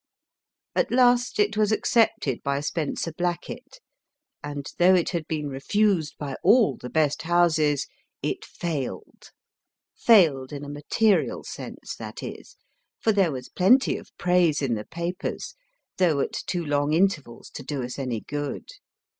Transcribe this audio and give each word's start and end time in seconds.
At 0.75 0.89
last 0.89 1.37
it 1.39 1.55
was 1.55 1.71
accepted 1.71 2.41
by 2.41 2.59
Spencer 2.61 3.11
Blackett, 3.13 3.79
and, 4.43 4.65
though 4.79 4.95
it 4.95 5.09
had 5.09 5.27
been 5.27 5.47
refused 5.47 6.15
by 6.17 6.37
all 6.43 6.75
the 6.75 6.89
best 6.89 7.21
houses, 7.21 7.85
it 8.23 8.43
failed. 8.43 9.29
Failed 9.95 10.51
in 10.53 10.65
a 10.65 10.69
material 10.69 11.43
sense, 11.43 11.95
that 11.97 12.23
is; 12.23 12.55
for 12.99 13.11
there 13.11 13.31
was 13.31 13.49
plenty 13.49 13.95
of 13.95 14.09
praise 14.17 14.59
in 14.63 14.73
the 14.73 14.85
papers, 14.85 15.53
though 15.99 16.19
at 16.19 16.33
too 16.33 16.65
long 16.65 16.93
intervals 16.93 17.51
to 17.51 17.61
do 17.61 17.83
us 17.83 17.99
any 17.99 18.21
good. 18.21 18.65